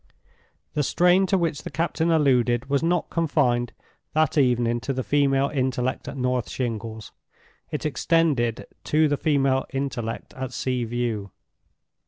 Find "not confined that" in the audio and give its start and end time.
2.81-4.35